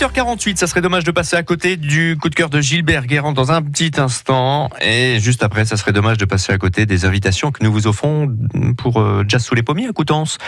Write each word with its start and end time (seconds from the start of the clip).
8h48, 0.00 0.56
ça 0.56 0.66
serait 0.66 0.80
dommage 0.80 1.04
de 1.04 1.10
passer 1.10 1.36
à 1.36 1.42
côté 1.42 1.76
du 1.76 2.16
coup 2.18 2.30
de 2.30 2.34
cœur 2.34 2.48
de 2.48 2.62
Gilbert 2.62 3.04
Guérand 3.04 3.32
dans 3.32 3.52
un 3.52 3.60
petit 3.60 4.00
instant. 4.00 4.70
Et 4.80 5.20
juste 5.20 5.42
après, 5.42 5.66
ça 5.66 5.76
serait 5.76 5.92
dommage 5.92 6.16
de 6.16 6.24
passer 6.24 6.54
à 6.54 6.58
côté 6.58 6.86
des 6.86 7.04
invitations 7.04 7.52
que 7.52 7.62
nous 7.62 7.70
vous 7.70 7.86
offrons 7.86 8.34
pour 8.78 8.98
euh, 8.98 9.24
Jazz 9.28 9.44
sous 9.44 9.54
les 9.54 9.62
pommiers 9.62 9.88
à 9.88 9.92
Coutances. 9.92 10.38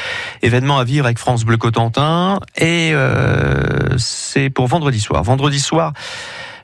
Événement 0.41 0.79
à 0.79 0.84
vivre 0.84 1.05
avec 1.05 1.19
France 1.19 1.45
Bleu 1.45 1.59
Cotentin. 1.59 2.41
Et 2.57 2.93
euh, 2.95 3.98
c'est 3.98 4.48
pour 4.48 4.69
vendredi 4.69 5.01
soir. 5.01 5.23
Vendredi 5.23 5.61
soir, 5.61 5.93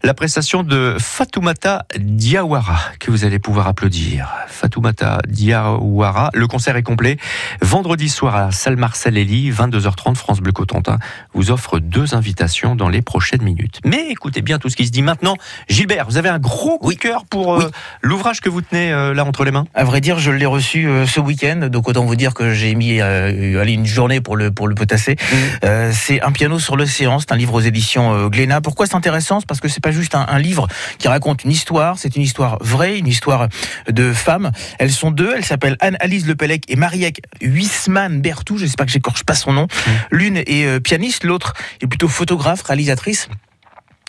la 0.03 0.15
prestation 0.15 0.63
de 0.63 0.97
Fatoumata 0.99 1.87
Diawara 1.99 2.79
que 3.01 3.11
vous 3.11 3.25
allez 3.25 3.39
pouvoir 3.39 3.69
applaudir. 3.69 4.29
Fatoumata 4.49 5.19
Diawara, 5.27 6.31
le 6.35 6.47
concert 6.47 6.77
est 6.77 6.83
complet. 6.83 7.17
Vendredi 7.61 8.09
soir 8.09 8.37
à 8.37 8.47
la 8.47 8.51
salle 8.51 8.77
Marcel 8.77 9.17
Elie, 9.17 9.51
22h30, 9.51 10.15
France 10.15 10.41
Bleu 10.41 10.53
Cotentin 10.53 10.99
vous 11.35 11.51
offre 11.51 11.79
deux 11.79 12.15
invitations 12.15 12.75
dans 12.75 12.89
les 12.89 13.03
prochaines 13.03 13.43
minutes. 13.43 13.81
Mais 13.85 14.09
écoutez 14.11 14.43
bien 14.43 14.59
tout 14.59 14.69
ce 14.69 14.77
qui 14.77 14.87
se 14.87 14.93
dit 14.93 15.03
maintenant. 15.03 15.37
Gilbert, 15.69 16.07
vous 16.09 16.17
avez 16.17 16.29
un 16.29 16.39
gros 16.39 16.79
coup 16.79 16.93
de 16.93 16.99
cœur 16.99 17.25
pour 17.25 17.61
euh, 17.61 17.71
l'ouvrage 18.03 18.41
que 18.41 18.49
vous 18.49 18.61
tenez 18.61 18.93
euh, 18.93 19.15
là 19.15 19.25
entre 19.25 19.45
les 19.45 19.51
mains? 19.51 19.67
À 19.75 19.85
vrai 19.85 20.01
dire, 20.01 20.19
je 20.19 20.31
l'ai 20.31 20.47
reçu 20.47 20.87
euh, 20.87 21.07
ce 21.07 21.21
week-end, 21.21 21.69
donc 21.71 21.89
autant 21.89 22.05
vous 22.05 22.17
dire 22.17 22.35
que 22.35 22.53
j'ai 22.53 22.75
mis 22.75 23.01
allez, 23.01 23.73
une 23.73 23.87
journée 23.87 24.21
pour 24.21 24.37
le, 24.37 24.51
pour 24.51 24.69
le 24.69 24.75
potasser. 24.75 25.17
Euh, 25.65 25.93
c'est 25.93 26.21
un 26.23 26.33
piano 26.33 26.59
sur 26.59 26.77
l'océan, 26.77 27.19
c'est 27.19 27.33
un 27.33 27.37
livre 27.37 27.55
aux 27.55 27.61
éditions 27.61 28.29
Glénat. 28.29 28.61
Pourquoi 28.61 28.87
c'est 28.87 28.95
intéressant? 28.95 29.41
Parce 29.47 29.61
que 29.61 29.69
c'est 29.69 29.83
pas 29.83 29.88
juste 29.93 30.15
un, 30.15 30.27
un 30.29 30.39
livre 30.39 30.69
qui 30.99 31.09
raconte 31.09 31.45
une 31.45 31.51
histoire, 31.51 31.99
c'est 31.99 32.17
une 32.17 32.23
histoire 32.23 32.59
vraie, 32.61 32.99
une 32.99 33.07
histoire 33.07 33.49
de 33.89 34.13
femmes. 34.13 34.51
Elles 34.79 34.93
sont 34.93 35.11
deux, 35.11 35.33
elles 35.37 35.45
s'appellent 35.45 35.77
Anne-Alice 35.81 36.27
Lepellec 36.27 36.65
et 36.69 36.77
Mariette 36.77 37.21
Huisman 37.41 38.21
Bertou, 38.21 38.59
j'espère 38.59 38.87
que 38.87 38.93
j'écorche 38.93 39.25
pas 39.25 39.35
son 39.35 39.53
nom. 39.53 39.69
L'une 40.11 40.37
est 40.37 40.67
euh, 40.67 40.81
pianiste, 40.81 41.25
l'autre 41.25 41.55
est 41.81 41.87
plutôt 41.87 42.09
photographe, 42.09 42.63
réalisatrice. 42.63 43.29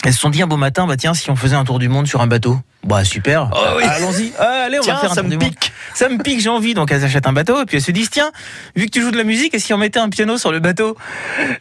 Elles 0.05 0.13
se 0.13 0.19
sont 0.19 0.29
dit 0.29 0.41
un 0.41 0.47
beau 0.47 0.55
matin, 0.57 0.87
bah 0.87 0.95
tiens, 0.95 1.13
si 1.13 1.29
on 1.29 1.35
faisait 1.35 1.57
un 1.57 1.65
tour 1.65 1.77
du 1.77 1.89
monde 1.89 2.07
sur 2.07 2.21
un 2.21 2.27
bateau. 2.27 2.57
Bah 2.85 3.03
super, 3.03 3.49
Oh 3.53 3.57
oui. 3.77 3.83
allons-y. 3.85 4.31
Ah, 4.39 4.63
allez, 4.67 4.79
on 4.79 4.83
Tiens, 4.83 4.93
va 4.93 4.99
faire 5.01 5.11
un 5.11 5.15
ça 5.15 5.21
tour 5.21 5.29
me 5.29 5.35
du 5.35 5.43
monde. 5.45 5.53
pique. 5.53 5.73
Ça 5.93 6.07
me 6.07 6.17
pique, 6.23 6.39
j'ai 6.39 6.47
envie. 6.47 6.73
Donc 6.73 6.89
elles 6.93 7.03
achètent 7.03 7.27
un 7.27 7.33
bateau 7.33 7.61
et 7.61 7.65
puis 7.65 7.75
elles 7.75 7.83
se 7.83 7.91
disent 7.91 8.09
tiens, 8.09 8.31
vu 8.77 8.85
que 8.85 8.91
tu 8.91 9.01
joues 9.01 9.11
de 9.11 9.17
la 9.17 9.25
musique, 9.25 9.53
et 9.53 9.59
si 9.59 9.73
on 9.73 9.77
mettait 9.77 9.99
un 9.99 10.07
piano 10.07 10.37
sur 10.37 10.53
le 10.53 10.59
bateau? 10.61 10.95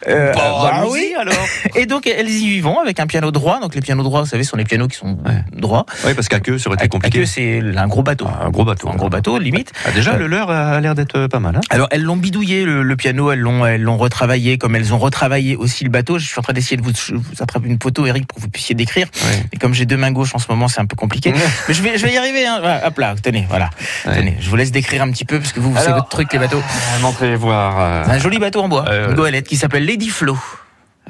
Euh, 0.06 0.32
bah 0.32 0.70
allons-y, 0.74 0.90
oui. 0.92 1.14
alors. 1.18 1.34
Et 1.74 1.86
donc 1.86 2.06
elles 2.06 2.30
y 2.30 2.60
vont 2.60 2.78
avec 2.78 3.00
un 3.00 3.08
piano 3.08 3.32
droit. 3.32 3.58
Donc 3.58 3.74
les 3.74 3.80
pianos 3.80 4.04
droits, 4.04 4.20
vous 4.20 4.28
savez, 4.28 4.44
sont 4.44 4.56
les 4.56 4.64
pianos 4.64 4.86
qui 4.86 4.96
sont 4.96 5.18
Ouais. 5.26 5.42
droits. 5.52 5.86
Oui, 6.06 6.14
parce 6.14 6.28
qu'à 6.28 6.38
queue, 6.38 6.56
ça 6.58 6.68
aurait 6.68 6.76
été 6.76 6.84
À 6.84 6.88
compliqué. 6.88 7.18
queue, 7.18 7.26
c'est 7.26 7.60
un 7.76 7.88
gros 7.88 8.02
bateau. 8.04 8.28
Un 8.40 8.50
gros 8.50 8.64
bateau. 8.64 8.88
Un 8.88 8.94
gros 8.94 9.08
bateau, 9.08 9.40
limite. 9.40 9.72
Ah, 9.84 9.90
déjà, 9.90 10.12
Euh, 10.14 10.18
le 10.18 10.28
leur 10.28 10.50
a 10.52 10.80
l'air 10.80 10.94
d'être 10.94 11.26
pas 11.26 11.40
mal. 11.40 11.56
Hein 11.56 11.60
Alors 11.70 11.88
elles 11.90 12.02
l'ont 12.04 12.16
bidouillé 12.16 12.64
le, 12.64 12.84
le 12.84 12.96
piano, 12.96 13.32
elles 13.32 13.40
l'ont 13.40 13.66
elles 13.66 13.82
l'ont 13.82 13.96
retravaillé 13.98 14.56
comme 14.56 14.76
elles 14.76 14.94
ont 14.94 14.98
retravaillé 14.98 15.56
aussi 15.56 15.82
le 15.82 15.90
bateau. 15.90 16.20
Je 16.20 16.26
suis 16.28 16.38
en 16.38 16.42
train 16.42 16.52
d'essayer 16.52 16.76
de 16.76 16.82
vous, 16.82 16.92
vous 17.10 17.42
attraper 17.42 17.66
une 17.68 17.80
photo, 17.82 18.06
Eric, 18.06 18.27
pour 18.28 18.36
que 18.36 18.42
vous 18.42 18.48
puissiez 18.48 18.74
décrire. 18.74 19.08
Et 19.52 19.56
comme 19.56 19.74
j'ai 19.74 19.86
deux 19.86 19.96
mains 19.96 20.12
gauches 20.12 20.34
en 20.34 20.38
ce 20.38 20.46
moment, 20.50 20.68
c'est 20.68 20.80
un 20.80 20.86
peu 20.86 20.94
compliqué. 20.96 21.32
Mais 21.68 21.74
je 21.74 21.82
vais 21.82 21.98
je 21.98 22.06
vais 22.06 22.12
y 22.12 22.16
arriver. 22.18 22.46
Hein. 22.46 22.58
Voilà, 22.60 22.86
hop 22.86 22.98
là, 22.98 23.14
tenez, 23.20 23.46
voilà. 23.48 23.70
Tenez, 24.04 24.36
je 24.40 24.48
vous 24.50 24.56
laisse 24.56 24.70
décrire 24.70 25.02
un 25.02 25.10
petit 25.10 25.24
peu 25.24 25.38
parce 25.40 25.52
que 25.52 25.60
vous, 25.60 25.72
c'est 25.74 25.86
Alors, 25.86 25.96
votre 25.96 26.08
truc 26.08 26.32
les 26.32 26.38
bateaux. 26.38 26.62
Ah, 26.62 26.98
Montrez 27.00 27.34
voir. 27.36 27.80
euh, 27.80 28.04
un 28.06 28.18
joli 28.18 28.38
bateau 28.38 28.62
en 28.62 28.68
bois, 28.68 28.84
Euh, 28.88 29.08
une 29.10 29.14
goélette 29.16 29.48
qui 29.48 29.56
s'appelle 29.56 29.84
Lady 29.84 30.08
Flo. 30.10 30.36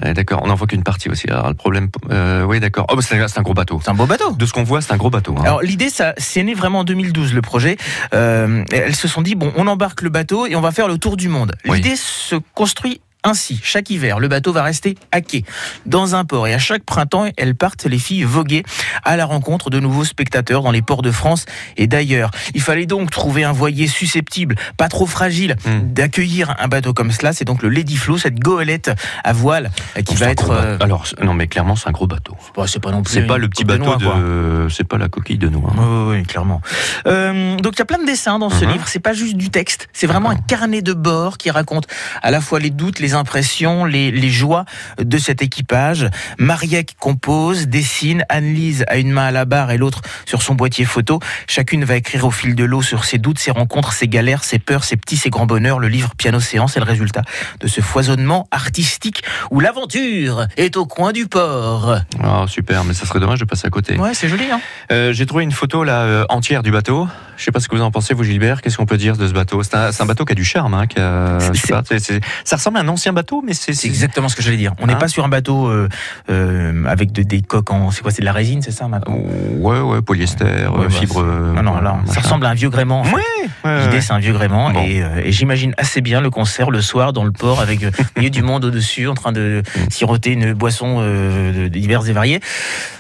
ouais, 0.05 0.14
d'accord, 0.14 0.41
on 0.44 0.46
n'en 0.46 0.55
voit 0.55 0.66
qu'une 0.69 0.83
partie 0.84 1.08
aussi. 1.08 1.28
Alors, 1.28 1.48
le 1.48 1.55
problème. 1.55 1.89
euh, 2.11 2.44
oui, 2.44 2.61
d'accord. 2.61 2.86
Oh, 2.91 2.96
bah, 2.96 3.02
c'est 3.02 3.20
un 3.39 3.42
gros 3.42 3.55
bateau. 3.55 3.80
C'est 3.83 3.91
un 3.91 3.94
beau 3.94 4.06
bateau. 4.06 4.33
De 4.33 4.46
ce 4.46 4.52
qu'on 4.52 4.62
voit, 4.64 4.80
c'est 4.80 4.92
un 4.92 4.96
gros 4.96 5.11
bateau. 5.11 5.34
hein. 5.39 5.42
Alors 5.44 5.61
l'idée, 5.62 5.91
ça, 5.91 6.14
c'est 6.19 6.42
né 6.44 6.55
vraiment 6.55 6.80
en 6.80 6.84
2012 6.84 7.34
le 7.34 7.42
projet. 7.42 7.77
Euh, 8.14 8.64
elles 8.72 8.94
se 8.96 9.08
sont 9.08 9.22
dit 9.22 9.34
bon, 9.34 9.52
on 9.56 9.66
embarque 9.66 10.02
le 10.02 10.11
bateau 10.11 10.46
et 10.46 10.55
on 10.56 10.61
va 10.61 10.70
faire 10.70 10.89
le 10.89 10.98
tour 10.98 11.16
du 11.16 11.28
monde. 11.28 11.52
Oui. 11.66 11.77
L'idée 11.78 11.96
se 11.96 12.36
construit 12.55 13.00
ainsi. 13.24 13.61
Chaque 13.62 13.91
hiver, 13.91 14.20
le 14.20 14.28
bateau 14.28 14.52
va 14.52 14.62
rester 14.62 14.97
à 15.12 15.20
quai 15.20 15.44
dans 15.86 16.14
un 16.14 16.24
port 16.24 16.47
et 16.47 16.55
à 16.55 16.58
chaque 16.58 16.84
printemps, 16.84 17.27
elles 17.36 17.55
partent 17.55 17.84
les 17.84 17.98
filles 17.98 18.23
voguer 18.24 18.62
à 19.05 19.17
la 19.17 19.24
rencontre 19.27 19.70
de 19.70 19.80
nouveaux 19.80 20.05
spectateurs 20.05 20.62
dans 20.62 20.70
les 20.70 20.83
ports 20.83 21.02
de 21.02 21.11
France 21.11 21.45
et 21.77 21.86
d'ailleurs. 21.86 22.30
Il 22.55 22.61
fallait 22.62 22.86
donc 22.86 23.11
trouver 23.11 23.45
un 23.45 23.52
voilier 23.52 23.86
susceptible, 23.86 24.55
pas 24.77 24.89
trop 24.89 25.07
fragile, 25.07 25.57
Hmm. 25.64 25.92
d'accueillir 25.92 26.55
un 26.61 26.68
bateau 26.68 26.92
comme 26.95 27.11
cela. 27.11 27.33
C'est 27.33 27.45
donc 27.45 27.62
le 27.62 27.68
Lady 27.68 27.96
Flo, 27.96 28.17
cette 28.18 28.39
goélette 28.39 28.90
à 29.24 29.33
voile 29.33 29.70
euh, 29.96 30.02
qui 30.02 30.14
va 30.14 30.30
être. 30.30 30.51
euh, 30.51 30.78
Alors, 30.80 31.05
non, 31.23 31.34
mais 31.34 31.46
clairement, 31.48 31.74
c'est 31.77 31.89
un 31.89 31.92
gros 31.92 32.07
bateau. 32.07 32.36
bah, 32.57 32.64
c'est 32.67 32.80
pas 32.80 32.90
non 32.92 33.02
plus. 33.02 33.12
C'est 33.14 33.27
pas 33.27 33.39
le 33.39 33.48
petit 33.48 33.64
bateau 33.64 33.96
de. 33.96 34.68
C'est 34.70 34.86
pas 34.86 34.98
la 34.98 35.08
coquille 35.08 35.39
de 35.39 35.48
noix. 35.48 35.70
hein. 35.77 36.05
Oui, 36.08 36.17
oui, 36.18 36.23
clairement. 36.24 36.61
Euh, 37.07 37.57
donc 37.57 37.74
il 37.74 37.78
y 37.78 37.83
a 37.83 37.84
plein 37.84 37.98
de 37.98 38.07
dessins 38.07 38.39
dans 38.39 38.51
ce 38.51 38.64
Mhm. 38.64 38.73
livre. 38.73 38.89
C'est 38.89 38.98
pas 39.01 39.12
juste 39.12 39.36
du 39.36 39.51
texte. 39.51 39.89
C'est 39.92 40.07
vraiment 40.07 40.30
un 40.30 40.36
carnet 40.36 40.83
de 40.83 40.92
bord 40.92 41.39
qui 41.39 41.51
raconte 41.51 41.86
à 42.23 42.30
la 42.30 42.40
fois 42.40 42.58
les 42.61 42.70
doutes, 42.70 42.98
les 43.01 43.08
impressions, 43.14 43.85
les, 43.85 44.11
les 44.11 44.30
joies 44.30 44.64
de 45.02 45.19
cet 45.19 45.42
équipage. 45.42 46.08
Mariette 46.39 46.95
compose, 46.98 47.69
dessine. 47.69 48.24
Anne-Lise 48.29 48.85
a 48.89 48.96
une 48.96 49.11
main 49.11 49.27
à 49.27 49.30
la 49.30 49.45
barre 49.45 49.70
et 49.70 49.79
l'autre 49.79 50.02
sur 50.27 50.42
son 50.42 50.55
boîtier 50.55 50.85
photo. 50.85 51.20
Chacune 51.46 51.85
va 51.85 51.96
écrire 51.96 52.24
au 52.24 52.30
fil 52.30 52.55
de 52.55 52.64
l'eau 52.64 52.83
sur 52.83 53.05
ses 53.05 53.19
doutes, 53.19 53.39
ses 53.39 53.51
rencontres, 53.51 53.92
ses 53.92 54.08
galères, 54.08 54.45
ses 54.45 54.58
peurs, 54.58 54.85
ses 54.85 54.96
petits, 54.96 55.17
ses 55.17 55.30
grands 55.30 55.46
bonheurs. 55.46 55.79
Le 55.79 55.89
livre 55.89 56.13
Piano 56.17 56.41
Séance 56.41 56.77
est 56.77 56.80
le 56.80 56.86
résultat 56.86 57.23
de 57.61 57.67
ce 57.69 57.80
foisonnement 57.80 58.46
artistique 58.51 59.23
où 59.51 59.61
l'aventure 59.61 60.46
est 60.57 60.77
au 60.77 60.86
coin 60.86 61.13
du 61.13 61.27
port. 61.27 61.96
Ah, 62.23 62.45
super, 62.48 62.85
mais 62.85 62.95
ça 62.95 63.07
serait 63.07 63.20
dommage 63.20 63.39
de 63.40 63.45
passer 63.45 63.67
à 63.67 63.70
côté. 63.70 63.96
Ouais, 63.96 64.14
c'est 64.14 64.29
joli, 64.29 64.45
hein 64.51 64.61
Euh, 64.92 65.13
J'ai 65.13 65.27
trouvé 65.27 65.45
une 65.45 65.52
photo 65.52 65.85
là 65.85 66.02
euh, 66.02 66.25
entière 66.29 66.63
du 66.63 66.70
bateau. 66.70 67.08
Je 67.39 67.45
sais 67.45 67.53
pas 67.53 67.61
ce 67.61 67.69
que 67.69 67.77
vous 67.77 67.83
en 67.83 67.91
pensez, 67.93 68.15
vous 68.15 68.25
Gilbert. 68.25 68.61
Qu'est-ce 68.61 68.77
qu'on 68.77 68.85
peut 68.85 68.97
dire 68.97 69.17
de 69.17 69.27
ce 69.29 69.33
bateau? 69.33 69.63
C'est 69.63 69.77
un, 69.77 70.07
bateau 70.07 70.25
qui 70.25 70.33
a 70.33 70.35
du 70.35 70.45
charme. 70.45 70.75
Hein, 70.75 70.87
qui 70.87 70.99
a- 70.99 71.39
je 71.39 71.59
sais 71.59 72.21
ça 72.45 72.57
ressemble 72.57 72.79
à 72.79 72.81
un 72.81 72.89
ancien 72.89 73.13
bateau, 73.13 73.43
mais 73.47 73.55
c'est 73.55 73.73
exactement 73.87 74.29
ce 74.29 74.35
que 74.37 74.43
j'allais 74.43 74.57
dire. 74.57 74.75
On 74.81 74.87
n'est 74.87 74.95
Hein 74.95 74.97
pas 74.97 75.09
sur 75.09 75.25
un 75.25 75.29
bateau 75.29 75.69
euh, 75.69 75.89
euh, 76.31 76.85
avec 76.87 77.13
de- 77.13 77.23
des 77.23 77.41
coques 77.41 77.71
en. 77.71 77.91
C'est 77.93 78.03
quoi 78.03 78.11
C'est 78.11 78.21
de 78.23 78.27
la 78.27 78.33
résine, 78.33 78.61
c'est 78.61 78.73
ça 78.73 78.89
maintenant? 78.89 79.17
Ouais, 79.59 79.81
ouais, 79.81 80.03
polyester, 80.03 80.45
Ouais, 80.45 80.51
euh, 80.65 80.71
bah, 80.85 80.91
fibre. 80.91 81.23
Non, 81.23 81.63
non, 81.63 81.81
là, 81.81 81.99
ça 82.07 82.21
ressemble 82.21 82.45
à 82.47 82.51
un 82.51 82.55
vieux 82.55 82.71
gréement. 82.71 83.01
en 83.01 83.05
fait. 83.05 83.15
Ouais, 83.15 83.23
ouais, 83.65 83.81
L'idée, 83.83 83.95
ouais. 83.97 84.01
c'est 84.01 84.13
un 84.13 84.19
vieux 84.19 84.33
gréement. 84.33 84.71
Bon. 84.71 84.83
Et, 84.85 85.03
euh, 85.03 85.23
et 85.25 85.33
j'imagine 85.33 85.75
assez 85.79 86.01
bien 86.01 86.21
le 86.21 86.31
concert 86.31 86.71
le 86.71 86.81
soir 86.83 87.13
dans 87.13 87.25
le 87.25 87.33
port 87.33 87.61
avec 87.61 87.83
euh, 87.83 87.91
milieu 88.17 88.31
du 88.31 88.43
monde 88.43 88.65
au-dessus, 88.65 89.09
en 89.09 89.15
train 89.15 89.33
de 89.33 89.63
Mm. 89.77 89.91
siroter 89.91 90.33
une 90.33 90.53
boisson 90.53 90.99
euh, 91.01 91.65
de- 91.65 91.69
diverses 91.69 92.09
et 92.09 92.13
variées, 92.13 92.41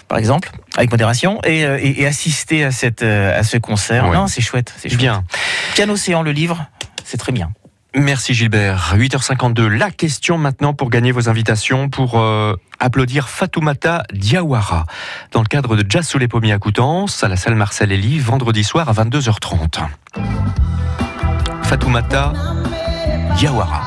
par 0.08 0.18
exemple, 0.18 0.50
avec 0.76 0.90
modération, 0.90 1.40
et, 1.44 1.64
euh, 1.64 1.78
et- 1.80 2.02
et 2.02 2.06
assister 2.06 2.64
à, 2.64 2.70
cette, 2.70 3.02
euh, 3.02 3.38
à 3.38 3.42
ce 3.42 3.56
concert. 3.58 4.08
Ouais. 4.08 4.16
Non, 4.16 4.26
c'est 4.26 4.40
chouette. 4.40 4.72
C'est 4.78 4.88
chouette. 4.88 4.98
Bien. 5.00 5.24
Piano 5.74 5.94
Océan, 5.94 6.22
le 6.22 6.32
livre, 6.32 6.64
c'est 7.04 7.16
très 7.18 7.32
bien. 7.32 7.50
Merci 8.00 8.32
Gilbert. 8.32 8.94
8h52, 8.96 9.66
la 9.66 9.90
question 9.90 10.38
maintenant 10.38 10.72
pour 10.72 10.88
gagner 10.88 11.10
vos 11.10 11.28
invitations 11.28 11.88
pour 11.88 12.20
euh, 12.20 12.54
applaudir 12.78 13.28
Fatoumata 13.28 14.04
Diawara 14.12 14.86
dans 15.32 15.40
le 15.40 15.46
cadre 15.46 15.74
de 15.74 15.84
Jazz 15.88 16.06
sous 16.06 16.18
les 16.18 16.28
pommiers 16.28 16.52
à 16.52 16.58
Coutances 16.58 17.24
à 17.24 17.28
la 17.28 17.36
salle 17.36 17.56
Marcel 17.56 17.90
Elie 17.90 18.20
vendredi 18.20 18.62
soir 18.62 18.88
à 18.88 18.92
22h30. 18.92 19.80
Fatoumata 21.62 22.32
Diawara. 23.36 23.82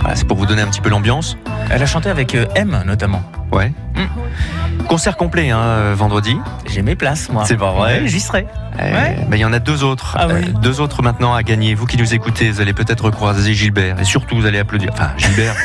Voilà, 0.00 0.16
c'est 0.16 0.26
pour 0.26 0.36
vous 0.36 0.46
donner 0.46 0.62
un 0.62 0.68
petit 0.68 0.80
peu 0.80 0.90
l'ambiance. 0.90 1.36
Elle 1.70 1.82
a 1.82 1.86
chanté 1.86 2.08
avec 2.08 2.34
euh, 2.34 2.46
M, 2.56 2.82
notamment. 2.84 3.22
Ouais. 3.52 3.72
Mm. 3.94 4.65
Concert 4.88 5.16
complet 5.16 5.50
hein, 5.50 5.92
vendredi. 5.94 6.36
J'ai 6.66 6.82
mes 6.82 6.94
places, 6.94 7.28
moi. 7.28 7.44
C'est 7.46 7.56
pas 7.56 7.72
vrai 7.72 8.00
Ouais, 8.00 8.08
J'y 8.08 8.20
serai. 8.20 8.46
Euh, 8.80 8.92
Ouais. 8.92 9.16
ben, 9.28 9.36
Il 9.36 9.40
y 9.40 9.44
en 9.44 9.52
a 9.52 9.58
deux 9.58 9.82
autres. 9.84 10.16
Ah 10.18 10.26
oui. 10.28 10.34
Euh, 10.34 10.52
deux 10.62 10.80
autres 10.80 11.02
maintenant 11.02 11.34
à 11.34 11.42
gagner. 11.42 11.74
Vous 11.74 11.86
qui 11.86 11.96
nous 11.96 12.14
écoutez, 12.14 12.50
vous 12.50 12.60
allez 12.60 12.72
peut-être 12.72 13.04
recroiser 13.04 13.52
Gilbert. 13.54 13.98
Et 14.00 14.04
surtout, 14.04 14.36
vous 14.36 14.46
allez 14.46 14.58
applaudir. 14.58 14.90
Enfin, 14.92 15.10
Gilbert. 15.16 15.54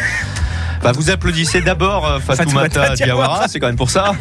Bah, 0.84 0.94
vous 0.94 1.12
applaudissez 1.12 1.62
d'abord 1.62 2.08
euh, 2.08 2.20
Fatoumata 2.20 2.96
Diawara, 2.96 3.48
c'est 3.48 3.60
quand 3.60 3.68
même 3.68 3.76
pour 3.76 3.92
ça. 3.92 4.14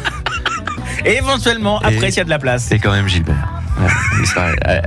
Et 1.03 1.13
éventuellement, 1.17 1.79
après, 1.79 2.11
s'il 2.11 2.17
y 2.17 2.19
a 2.19 2.23
de 2.23 2.29
la 2.29 2.37
place. 2.37 2.65
C'est 2.69 2.77
quand 2.77 2.91
même 2.91 3.07
Gilbert. 3.07 3.33
Ouais, 3.79 4.55
euh, 4.67 4.79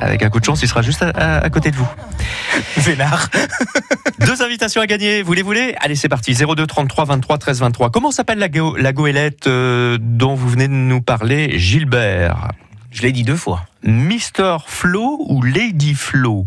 avec 0.00 0.22
un 0.22 0.30
coup 0.30 0.40
de 0.40 0.44
chance, 0.44 0.62
il 0.62 0.68
sera 0.68 0.82
juste 0.82 1.02
à, 1.02 1.08
à- 1.10 1.38
à 1.44 1.50
côté 1.50 1.70
de 1.70 1.76
vous. 1.76 1.88
Vénard. 2.78 3.28
Deux 4.20 4.42
invitations 4.42 4.80
à 4.80 4.86
gagner, 4.86 5.22
vous 5.22 5.32
les 5.32 5.42
voulez? 5.42 5.74
Allez, 5.80 5.94
c'est 5.96 6.08
parti. 6.08 6.34
02 6.34 6.66
33 6.66 7.04
23 7.04 7.38
13 7.38 7.60
23. 7.60 7.90
Comment 7.90 8.10
s'appelle 8.10 8.38
la, 8.38 8.48
go- 8.48 8.76
la 8.76 8.92
goélette 8.92 9.46
euh, 9.46 9.98
dont 10.00 10.34
vous 10.34 10.48
venez 10.48 10.68
de 10.68 10.72
nous 10.72 11.00
parler, 11.00 11.58
Gilbert? 11.58 12.48
Je 12.90 13.02
l'ai 13.02 13.12
dit 13.12 13.22
deux 13.24 13.36
fois. 13.36 13.64
Mister 13.82 14.56
Flo 14.66 15.18
ou 15.26 15.42
Lady 15.42 15.94
Flo? 15.94 16.46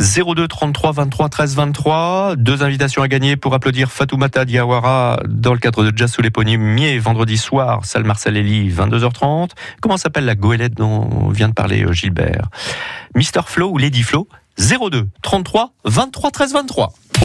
02 0.00 0.48
33 0.48 0.92
23 0.92 1.28
13 1.28 1.56
23. 1.56 2.36
Deux 2.36 2.62
invitations 2.62 3.02
à 3.02 3.08
gagner 3.08 3.36
pour 3.36 3.52
applaudir 3.52 3.92
Fatoumata 3.92 4.46
Diawara 4.46 5.20
dans 5.28 5.52
le 5.52 5.58
cadre 5.58 5.84
de 5.84 5.96
Jazz 5.96 6.10
sous 6.10 6.22
pommiers 6.30 6.98
vendredi 6.98 7.36
soir, 7.36 7.84
salle 7.84 8.04
Marcel 8.04 8.38
Elie, 8.38 8.70
22h30. 8.70 9.50
Comment 9.82 9.98
s'appelle 9.98 10.24
la 10.24 10.34
goélette 10.34 10.74
dont 10.74 11.28
vient 11.28 11.50
de 11.50 11.54
parler 11.54 11.84
euh, 11.84 11.92
Gilbert? 11.92 12.48
Mister 13.14 13.42
Flo 13.44 13.68
ou 13.68 13.76
Lady 13.76 14.02
Flo? 14.02 14.26
02 14.58 15.06
33 15.22 15.72
23 15.84 16.30
13 16.30 16.52
23. 16.54 16.92